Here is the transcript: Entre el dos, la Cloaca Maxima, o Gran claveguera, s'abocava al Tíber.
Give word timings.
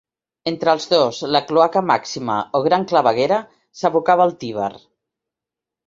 Entre 0.51 0.71
el 0.71 0.79
dos, 0.93 1.19
la 1.35 1.41
Cloaca 1.51 1.83
Maxima, 1.91 2.39
o 2.61 2.65
Gran 2.71 2.89
claveguera, 2.93 3.41
s'abocava 3.83 4.29
al 4.31 4.39
Tíber. 4.45 4.77